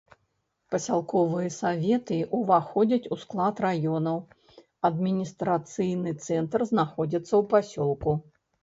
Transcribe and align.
Пасялковыя 0.75 1.51
саветы 1.57 2.17
ўваходзяць 2.39 3.09
у 3.17 3.19
склад 3.25 3.55
раёнаў, 3.67 4.17
адміністрацыйны 4.93 6.19
цэнтр 6.27 6.59
знаходзіцца 6.73 7.33
ў 7.41 7.43
пасёлку. 7.55 8.23